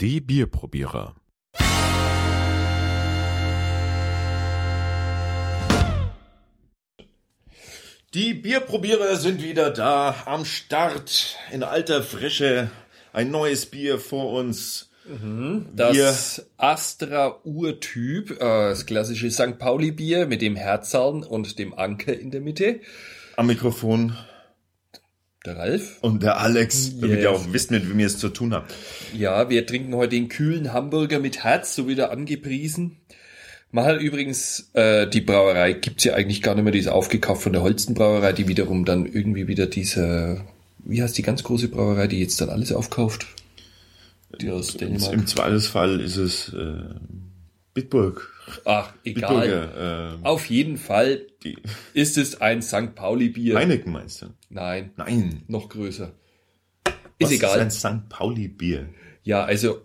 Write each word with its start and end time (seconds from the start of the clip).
Die 0.00 0.22
Bierprobierer. 0.22 1.14
Die 8.14 8.32
Bierprobierer 8.32 9.16
sind 9.16 9.42
wieder 9.42 9.68
da, 9.68 10.14
am 10.24 10.46
Start, 10.46 11.36
in 11.52 11.62
alter 11.62 12.02
Frische. 12.02 12.70
Ein 13.12 13.30
neues 13.30 13.66
Bier 13.66 13.98
vor 13.98 14.32
uns. 14.32 14.90
Das 15.76 16.46
Astra 16.56 17.38
Urtyp, 17.44 18.30
äh, 18.30 18.38
das 18.38 18.86
klassische 18.86 19.30
St. 19.30 19.58
Pauli 19.58 19.90
Bier 19.90 20.26
mit 20.26 20.40
dem 20.40 20.56
Herzallen 20.56 21.24
und 21.24 21.58
dem 21.58 21.74
Anker 21.74 22.18
in 22.18 22.30
der 22.30 22.40
Mitte. 22.40 22.80
Am 23.36 23.48
Mikrofon 23.48 24.16
Der 25.46 25.56
Ralf. 25.56 25.96
und 26.02 26.22
der 26.22 26.38
Alex, 26.38 26.98
damit 27.00 27.16
Yes. 27.16 27.22
ihr 27.22 27.30
auch 27.30 27.44
wisst, 27.52 27.70
mit 27.70 27.88
wem 27.88 27.98
ihr 27.98 28.06
es 28.06 28.18
zu 28.18 28.28
tun 28.28 28.52
habt. 28.52 28.74
Ja, 29.16 29.48
wir 29.48 29.66
trinken 29.66 29.94
heute 29.94 30.10
den 30.10 30.28
kühlen 30.28 30.72
Hamburger 30.74 31.18
mit 31.18 31.44
Herz, 31.44 31.74
so 31.74 31.88
wieder 31.88 32.10
angepriesen. 32.10 32.96
Mal 33.72 33.98
übrigens, 34.02 34.68
äh, 34.74 35.06
die 35.08 35.20
Brauerei 35.22 35.72
gibt's 35.72 36.04
ja 36.04 36.12
eigentlich 36.14 36.42
gar 36.42 36.54
nicht 36.56 36.64
mehr, 36.64 36.72
die 36.72 36.80
ist 36.80 36.88
aufgekauft 36.88 37.42
von 37.42 37.52
der 37.54 37.62
Holsten 37.62 37.94
Brauerei, 37.94 38.32
die 38.32 38.48
wiederum 38.48 38.84
dann 38.84 39.06
irgendwie 39.06 39.46
wieder 39.48 39.66
diese, 39.66 40.42
wie 40.80 41.02
heißt 41.02 41.16
die 41.16 41.22
ganz 41.22 41.42
große 41.42 41.68
Brauerei, 41.68 42.06
die 42.06 42.20
jetzt 42.20 42.40
dann 42.40 42.50
alles 42.50 42.72
aufkauft? 42.72 43.26
Die 44.40 44.50
aus 44.50 44.76
Dänemark. 44.76 45.12
Im 45.12 45.26
Zweifelsfall 45.26 46.00
ist 46.00 46.16
es 46.16 46.52
äh, 46.52 46.82
Bitburg. 47.74 48.28
Ach, 48.64 48.92
egal. 49.04 49.34
Bitburger. 49.40 50.18
Äh, 50.22 50.26
Auf 50.26 50.46
jeden 50.46 50.76
Fall 50.76 51.26
die 51.44 51.56
ist 51.94 52.18
es 52.18 52.40
ein 52.40 52.62
St. 52.62 52.94
Pauli 52.94 53.28
Bier. 53.30 53.56
Heineken 53.56 53.92
meinst 53.92 54.22
du? 54.22 54.26
Nein, 54.48 54.90
Nein. 54.96 55.42
noch 55.48 55.68
größer. 55.68 56.12
Was 57.20 57.30
Ist 57.30 57.36
egal. 57.36 57.66
Ist 57.66 57.84
ein 57.86 58.00
St. 58.02 58.08
Pauli-Bier. 58.08 58.88
Ja, 59.22 59.44
also 59.44 59.82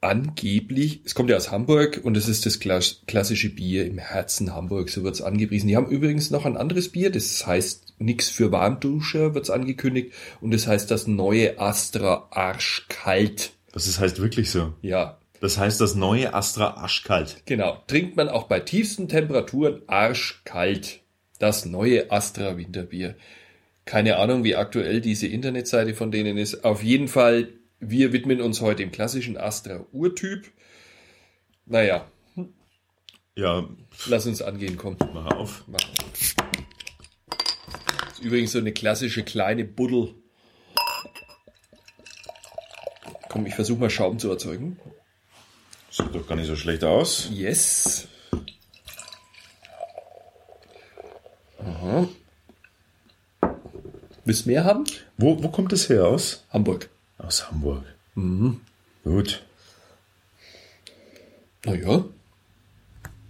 angeblich, 0.00 1.00
es 1.04 1.14
kommt 1.14 1.30
ja 1.30 1.36
aus 1.36 1.50
Hamburg 1.50 2.00
und 2.04 2.16
es 2.16 2.28
ist 2.28 2.46
das 2.46 2.60
Klas- 2.60 3.02
klassische 3.06 3.48
Bier 3.50 3.86
im 3.86 3.98
Herzen 3.98 4.54
Hamburg, 4.54 4.88
so 4.90 5.02
wird's 5.02 5.20
angepriesen. 5.20 5.68
Die 5.68 5.76
haben 5.76 5.88
übrigens 5.88 6.30
noch 6.30 6.44
ein 6.44 6.56
anderes 6.56 6.90
Bier, 6.92 7.10
das 7.10 7.44
heißt 7.46 7.94
nix 7.98 8.28
für 8.28 8.52
Warmduscher, 8.52 9.34
wird's 9.34 9.50
angekündigt 9.50 10.12
und 10.40 10.52
das 10.54 10.66
heißt 10.66 10.90
das 10.90 11.06
neue 11.06 11.58
Astra 11.58 12.28
Arschkalt. 12.30 13.52
Das 13.72 13.86
ist, 13.86 13.98
heißt 13.98 14.20
wirklich 14.20 14.50
so. 14.50 14.74
Ja, 14.82 15.18
Das 15.40 15.58
heißt 15.58 15.80
das 15.80 15.94
neue 15.94 16.32
Astra 16.34 16.82
Aschkalt. 16.82 17.42
genau. 17.46 17.82
Trinkt 17.86 18.16
man 18.16 18.28
auch 18.28 18.44
bei 18.44 18.60
tiefsten 18.60 19.08
Temperaturen 19.08 19.82
arschkalt. 19.86 21.00
Das 21.38 21.66
neue 21.66 22.10
Astra 22.10 22.56
Winterbier. 22.56 23.16
Keine 23.84 24.16
Ahnung, 24.16 24.42
wie 24.44 24.56
aktuell 24.56 25.00
diese 25.00 25.26
Internetseite 25.26 25.94
von 25.94 26.10
denen 26.10 26.38
ist. 26.38 26.64
Auf 26.64 26.82
jeden 26.82 27.08
Fall, 27.08 27.50
wir 27.78 28.12
widmen 28.12 28.40
uns 28.40 28.60
heute 28.60 28.82
dem 28.82 28.90
klassischen 28.90 29.36
Astra 29.36 29.84
Urtyp. 29.92 30.50
Naja, 31.66 32.08
Ja, 33.34 33.68
Lass 34.06 34.26
uns 34.26 34.40
angehen, 34.40 34.76
komm. 34.78 34.96
mach 35.12 35.26
auf. 35.36 35.64
Mach. 35.66 35.78
Ist 38.12 38.20
übrigens 38.22 38.52
so 38.52 38.58
eine 38.58 38.72
klassische 38.72 39.22
kleine 39.24 39.64
Buddel. 39.64 40.14
Komm, 43.28 43.44
ich 43.46 43.54
versuche 43.54 43.78
mal 43.80 43.90
Schaum 43.90 44.18
zu 44.18 44.30
erzeugen. 44.30 44.78
Sieht 45.96 46.14
doch 46.14 46.26
gar 46.26 46.36
nicht 46.36 46.46
so 46.46 46.56
schlecht 46.56 46.84
aus. 46.84 47.30
Yes. 47.32 48.06
Aha. 51.58 52.06
Willst 54.26 54.44
du 54.44 54.50
mehr 54.50 54.64
haben? 54.64 54.84
Wo, 55.16 55.42
wo 55.42 55.48
kommt 55.48 55.72
es 55.72 55.88
her 55.88 56.06
aus? 56.06 56.44
Hamburg. 56.50 56.90
Aus 57.16 57.50
Hamburg. 57.50 57.82
Mhm. 58.14 58.60
Gut. 59.04 59.42
Naja. 61.64 62.04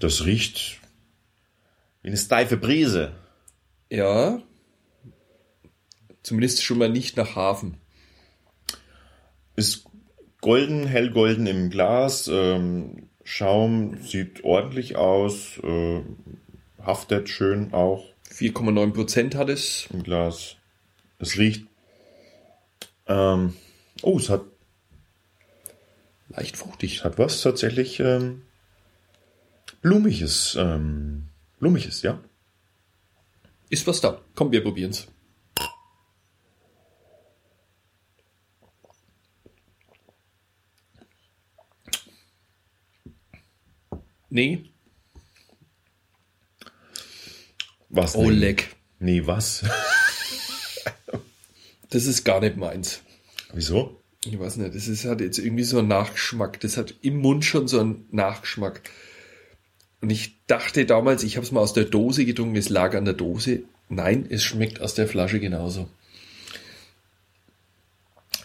Das 0.00 0.24
riecht 0.24 0.80
wie 2.02 2.08
eine 2.08 2.16
steife 2.16 2.56
Brise. 2.56 3.12
Ja. 3.88 4.42
Zumindest 6.24 6.64
schon 6.64 6.78
mal 6.78 6.88
nicht 6.88 7.16
nach 7.16 7.36
Hafen. 7.36 7.76
Ist 9.54 9.84
golden, 10.40 10.86
hellgolden 10.86 11.46
im 11.46 11.70
Glas. 11.70 12.28
Ähm, 12.28 13.08
Schaum 13.24 13.98
sieht 14.02 14.44
ordentlich 14.44 14.96
aus. 14.96 15.58
Äh, 15.62 16.02
haftet 16.82 17.28
schön 17.28 17.72
auch 17.72 18.04
4,9 18.30 18.92
Prozent 18.92 19.34
hat 19.34 19.48
es. 19.48 19.88
im 19.92 20.02
Glas. 20.02 20.56
Es 21.18 21.36
riecht. 21.38 21.66
Ähm, 23.06 23.54
oh, 24.02 24.18
es 24.18 24.30
hat, 24.30 24.42
Leicht 26.28 26.56
fruchtig. 26.56 26.98
es 26.98 27.04
hat 27.04 27.18
was 27.18 27.40
tatsächlich 27.40 28.00
ähm, 28.00 28.42
blumiges. 29.80 30.56
Ähm, 30.58 31.28
blumiges, 31.58 32.02
ja. 32.02 32.20
Ist 33.70 33.86
was 33.86 34.00
da. 34.00 34.20
Komm, 34.34 34.52
wir 34.52 34.62
probieren's. 34.62 35.08
Nee. 44.30 44.64
Was? 47.88 48.14
Oh, 48.14 48.28
denn? 48.28 48.38
leck. 48.38 48.76
Nee, 48.98 49.26
was? 49.26 49.64
Das 51.90 52.04
ist 52.04 52.24
gar 52.24 52.40
nicht 52.40 52.58
meins. 52.58 53.00
Wieso? 53.54 53.98
Ich 54.24 54.38
weiß 54.38 54.56
nicht, 54.56 54.74
das 54.74 54.88
ist, 54.88 55.06
hat 55.06 55.22
jetzt 55.22 55.38
irgendwie 55.38 55.64
so 55.64 55.78
einen 55.78 55.88
Nachgeschmack. 55.88 56.60
Das 56.60 56.76
hat 56.76 56.94
im 57.00 57.16
Mund 57.16 57.46
schon 57.46 57.66
so 57.66 57.80
einen 57.80 58.06
Nachgeschmack. 58.10 58.82
Und 60.00 60.10
ich 60.10 60.34
dachte 60.46 60.84
damals, 60.84 61.22
ich 61.22 61.36
habe 61.36 61.46
es 61.46 61.52
mal 61.52 61.60
aus 61.60 61.72
der 61.72 61.86
Dose 61.86 62.24
getrunken, 62.24 62.56
es 62.56 62.68
lag 62.68 62.94
an 62.94 63.04
der 63.04 63.14
Dose. 63.14 63.62
Nein, 63.88 64.26
es 64.28 64.44
schmeckt 64.44 64.80
aus 64.80 64.94
der 64.94 65.08
Flasche 65.08 65.40
genauso. 65.40 65.88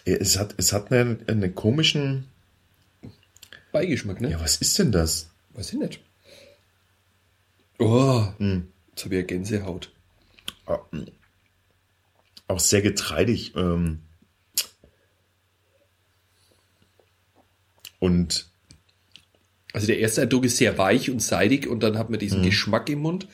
Ja, 0.05 0.15
Es 0.15 0.37
hat, 0.37 0.55
es 0.57 0.71
hat 0.71 0.91
einen, 0.91 1.27
einen 1.27 1.53
komischen. 1.53 2.29
Beigeschmack, 3.71 4.21
ne? 4.21 4.31
Ja, 4.31 4.39
was 4.39 4.57
ist 4.57 4.79
denn 4.79 4.91
das? 4.91 5.29
Weiß 5.53 5.73
ich 5.73 5.79
nicht. 5.79 5.99
Oh, 7.79 8.25
Hm. 8.37 8.67
jetzt 8.89 9.03
habe 9.05 9.15
ich 9.15 9.21
ja 9.21 9.25
Gänsehaut. 9.27 9.91
Ah, 10.65 10.79
Auch 12.47 12.59
sehr 12.59 12.81
getreidig. 12.81 13.53
Ähm, 13.55 13.99
und 17.99 18.49
Also 19.75 19.87
der 19.87 19.97
erste 19.97 20.21
Eindruck 20.21 20.45
ist 20.45 20.57
sehr 20.57 20.77
weich 20.77 21.09
und 21.09 21.19
seidig 21.19 21.65
und 21.67 21.81
dann 21.81 21.97
hat 21.97 22.09
man 22.11 22.17
Mhm. 22.17 22.21
diesen 22.21 22.43
Geschmack 22.43 22.89
im 22.89 22.99
Mund. 22.99 23.27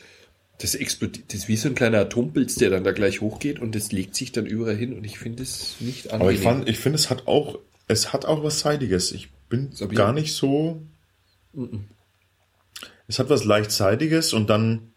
Das 0.59 0.74
explodiert, 0.75 1.34
das 1.34 1.41
ist 1.41 1.47
wie 1.50 1.57
so 1.57 1.68
ein 1.69 1.75
kleiner 1.75 2.00
Atompilz, 2.00 2.56
der 2.56 2.69
dann 2.69 2.84
da 2.86 2.91
gleich 2.94 3.19
hochgeht 3.22 3.59
und 3.59 3.75
das 3.75 3.91
legt 3.91 4.16
sich 4.16 4.31
dann 4.31 4.46
überall 4.46 4.75
hin 4.78 4.94
und 4.94 5.03
ich 5.06 5.19
finde 5.19 5.44
es 5.44 5.75
nicht 5.81 6.06
angenehm. 6.07 6.22
aber 6.22 6.31
ich 6.34 6.40
fand, 6.41 6.69
ich 6.69 6.78
finde, 6.80 6.97
es 6.97 7.09
hat 7.09 7.28
auch, 7.28 7.59
es 7.88 8.13
hat 8.13 8.24
auch 8.25 8.41
was 8.44 8.59
Seidiges. 8.59 9.12
Ich 9.12 9.30
bin 9.50 9.72
gar 9.96 10.13
nicht 10.13 10.34
so. 10.34 10.81
Es 13.09 13.18
hat 13.18 13.30
was 13.31 13.44
leicht 13.44 13.72
Seidiges 13.72 14.34
und 14.34 14.52
dann 14.52 14.94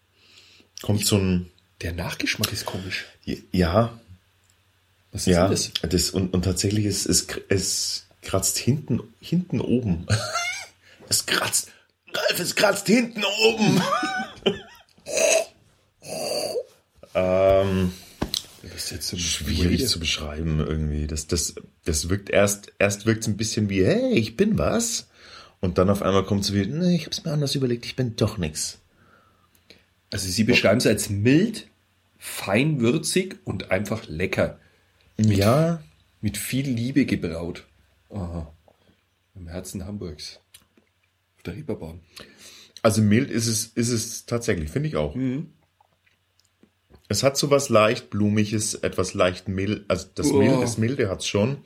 kommt 0.82 1.06
so 1.06 1.16
ein, 1.16 1.50
der 1.80 1.94
Nachgeschmack 1.94 2.52
ist 2.52 2.66
komisch. 2.66 3.06
ja, 3.52 3.98
Was 5.12 5.22
ist 5.22 5.34
ja, 5.34 5.48
das? 5.48 5.72
das 5.80 6.10
und, 6.10 6.34
und 6.34 6.42
tatsächlich 6.42 6.84
ist 6.84 7.06
es, 7.06 7.26
es 7.48 8.04
kratzt 8.20 8.58
hinten, 8.58 9.00
hinten 9.18 9.62
oben. 9.62 10.06
es 11.08 11.24
kratzt, 11.24 11.70
Ralf, 12.12 12.38
es 12.38 12.54
kratzt 12.54 12.86
hinten 12.86 13.24
oben. 13.24 13.82
ähm, 17.14 17.94
Das 18.62 18.74
ist 18.74 18.90
jetzt 18.90 19.08
so 19.08 19.16
schwierig 19.16 19.88
zu 19.88 19.98
beschreiben 19.98 20.60
irgendwie. 20.60 21.06
Das, 21.06 21.28
das, 21.28 21.54
das 21.86 22.10
wirkt 22.10 22.28
erst, 22.28 22.72
erst 22.78 23.06
wirkt 23.06 23.22
es 23.22 23.28
ein 23.28 23.38
bisschen 23.38 23.70
wie, 23.70 23.87
hey, 23.87 24.12
ich 24.12 24.37
bin 24.37 24.58
was. 24.58 25.06
Und 25.62 25.79
dann 25.79 25.88
auf 25.88 26.03
einmal 26.03 26.25
kommt 26.25 26.43
es 26.44 26.53
wie, 26.53 26.67
nee, 26.67 26.97
ich 26.97 27.06
hab's 27.06 27.25
mir 27.25 27.32
anders 27.32 27.55
überlegt, 27.55 27.87
ich 27.87 27.97
bin 27.97 28.17
doch 28.17 28.37
nix. 28.37 28.79
Also 30.11 30.29
sie 30.29 30.44
beschreiben 30.44 30.76
es 30.79 30.87
als 30.87 31.09
mild, 31.09 31.69
feinwürzig 32.19 33.37
und 33.44 33.70
einfach 33.70 34.06
lecker. 34.09 34.59
Ja, 35.19 35.82
Mit 36.20 36.37
viel 36.37 36.69
Liebe 36.69 37.06
gebraut. 37.06 37.64
Aha. 38.11 38.53
Im 39.35 39.47
Herzen 39.49 39.87
Hamburgs. 39.87 40.41
Auf 41.37 41.43
der 41.44 41.55
Reeperbahn. 41.55 42.00
also 42.82 43.00
mild 43.00 43.31
ist 43.31 43.47
es, 43.47 43.67
ist 43.67 43.88
es 43.91 44.26
tatsächlich, 44.26 44.69
finde 44.69 44.88
ich 44.88 44.97
auch. 44.97 45.17
Es 47.09 47.23
hat 47.23 47.37
so 47.37 47.50
was 47.50 47.69
leicht 47.69 48.11
blumiges, 48.11 48.75
etwas 48.75 49.14
leicht 49.14 49.47
mild, 49.49 49.85
also 49.88 50.09
das 50.14 50.26
Oh. 50.31 50.38
Milde, 50.38 50.61
das 50.61 50.76
Milde 50.79 51.09
hat's 51.09 51.26
schon. 51.26 51.59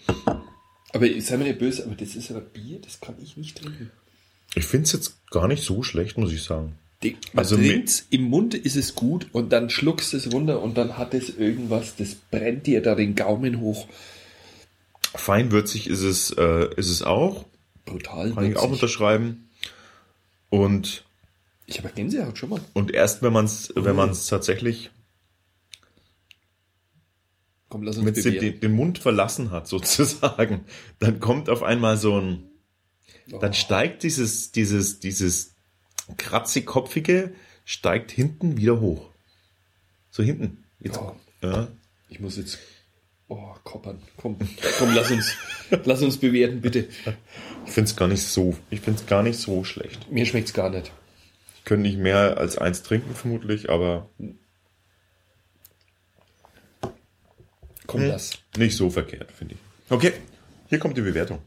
Aber 0.97 1.21
sei 1.21 1.37
mir 1.37 1.45
nicht 1.45 1.59
böse, 1.59 1.85
aber 1.85 1.95
das 1.95 2.17
ist 2.17 2.31
aber 2.31 2.41
Bier, 2.41 2.79
das 2.81 3.01
kann 3.01 3.15
ich 3.23 3.37
nicht 3.37 3.59
trinken. 3.59 3.91
Ich 4.55 4.65
finde 4.65 4.85
es 4.87 4.93
jetzt 4.93 5.31
gar 5.31 5.49
nicht 5.49 5.63
so 5.63 5.83
schlecht, 5.83 6.17
muss 6.19 6.33
ich 6.33 6.43
sagen. 6.43 6.79
Die, 7.03 7.17
man 7.33 7.45
Also 7.45 7.57
trinkt's, 7.57 8.07
im 8.11 8.23
Mund 8.23 8.55
ist 8.55 8.75
es 8.77 8.95
gut 8.95 9.27
und 9.33 9.53
dann 9.53 9.69
schluckst 9.69 10.15
es 10.15 10.33
runter 10.33 10.63
und 10.63 10.79
dann 10.79 10.97
hat 10.97 11.13
es 11.13 11.29
irgendwas, 11.29 11.95
das 11.97 12.15
brennt 12.15 12.67
dir 12.67 12.81
da 12.83 12.95
den 12.95 13.15
Gaumen 13.15 13.61
hoch. 13.61 13.87
Feinwürzig 15.15 15.89
ist 15.89 16.03
es, 16.03 16.31
äh, 16.31 16.69
ist 16.77 16.89
es 16.91 17.03
auch. 17.03 17.45
Brutal. 17.85 18.33
Kann 18.33 18.51
ich 18.51 18.57
auch 18.57 18.71
unterschreiben. 18.71 19.49
Und, 20.51 21.05
Ich 21.67 21.79
habe 21.79 21.91
Gänsehaut 21.95 22.39
schon 22.39 22.51
mal. 22.51 22.61
und 22.73 22.93
erst 22.93 23.23
wenn 23.23 23.33
man 23.33 23.45
es 23.45 23.73
wenn 23.77 23.97
man's 23.97 24.27
tatsächlich 24.27 24.91
Komm, 27.69 27.83
lass 27.83 27.97
uns 27.97 28.05
mit 28.05 28.25
den, 28.25 28.39
den, 28.41 28.61
den 28.61 28.73
Mund 28.73 28.99
verlassen 28.99 29.51
hat, 29.51 29.67
sozusagen, 29.69 30.65
dann 31.01 31.19
kommt 31.21 31.49
auf 31.49 31.63
einmal 31.63 31.97
so 31.97 32.21
ein, 32.21 32.45
dann 33.29 33.51
Oh. 33.51 33.55
steigt 33.55 34.03
dieses, 34.05 34.53
dieses, 34.53 35.01
dieses 35.01 35.55
kratzig-kopfige, 36.17 37.35
steigt 37.65 38.11
hinten 38.13 38.57
wieder 38.57 38.81
hoch. 38.81 39.11
So 40.11 40.23
hinten. 40.23 40.65
Jetzt, 40.81 40.99
Oh. 40.99 41.17
ja. 41.43 41.69
Ich 42.09 42.21
muss 42.21 42.37
jetzt. 42.37 42.59
Oh, 43.29 43.53
koppern. 43.65 44.01
Komm, 44.17 44.39
komm, 44.79 44.95
lass 44.95 45.11
uns, 45.11 45.35
lass 45.85 46.01
uns 46.03 46.19
bewerten, 46.19 46.61
bitte. 46.61 46.87
Ich 47.67 47.73
finde 47.73 47.91
es 47.91 47.97
gar 47.97 48.07
nicht 48.07 48.23
so, 48.23 48.57
ich 48.71 48.81
finde 48.81 49.01
es 49.01 49.07
gar 49.07 49.25
nicht 49.25 49.39
so 49.41 49.65
schlecht. 49.65 50.11
Mir 50.13 50.25
schmeckt's 50.27 50.53
gar 50.53 50.71
nicht. 50.71 50.93
Ich 51.57 51.65
könnte 51.65 51.83
nicht 51.89 51.99
mehr 51.99 52.39
als 52.39 52.57
eins 52.57 52.85
trinken, 52.85 53.13
vermutlich, 53.17 53.69
aber 53.69 54.09
Komm, 57.87 58.03
Hm. 58.03 58.09
lass. 58.09 58.33
nicht 58.57 58.77
so 58.77 58.91
verkehrt, 58.91 59.31
finde 59.33 59.55
ich. 59.55 59.61
Okay, 59.93 60.13
hier 60.69 60.79
kommt 60.79 60.97
die 60.97 61.03
Bewertung. 61.03 61.39